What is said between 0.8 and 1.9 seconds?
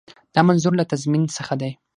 تضمین څخه دی.